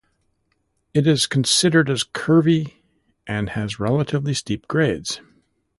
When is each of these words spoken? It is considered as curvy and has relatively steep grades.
It 0.95 1.05
is 1.05 1.27
considered 1.27 1.87
as 1.87 2.03
curvy 2.03 2.73
and 3.27 3.51
has 3.51 3.79
relatively 3.79 4.33
steep 4.33 4.67
grades. 4.67 5.21